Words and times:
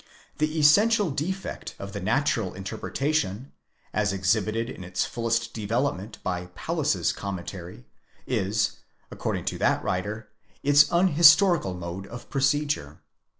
The 0.39 0.57
essential 0.57 1.11
defect 1.11 1.75
of 1.77 1.93
the 1.93 1.99
natural 2.01 2.55
interpretation, 2.55 3.51
as 3.93 4.11
exhibited 4.11 4.67
in 4.67 4.83
its 4.83 5.05
fullest 5.05 5.53
development 5.53 6.17
by 6.23 6.47
Paulus's 6.55 7.13
Commentary, 7.13 7.85
is, 8.25 8.77
according 9.11 9.45
to 9.45 9.59
that 9.59 9.83
writer, 9.83 10.27
its 10.63 10.89
unhistorical 10.91 11.75
mode 11.75 12.07
of 12.07 12.31
procedure. 12.31 12.97